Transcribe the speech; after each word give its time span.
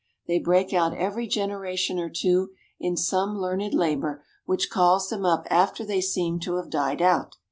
They 0.25 0.39
break 0.39 0.73
out 0.73 0.97
every 0.97 1.27
generation 1.27 1.99
or 1.99 2.09
two 2.09 2.49
in 2.79 2.97
some 2.97 3.37
learned 3.37 3.75
labor 3.75 4.25
which 4.47 4.71
calls 4.71 5.09
them 5.09 5.27
up 5.27 5.45
after 5.51 5.85
they 5.85 6.01
seem 6.01 6.39
to 6.39 6.55
have 6.55 6.71
died 6.71 7.03
out. 7.03 7.35